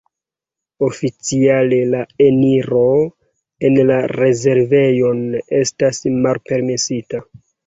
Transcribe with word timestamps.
Oficiale 0.85 1.77
la 1.91 1.99
eniro 2.27 2.81
en 3.69 3.77
la 3.91 3.99
rezervejon 4.13 5.21
estas 5.61 6.03
malpermesita. 6.27 7.23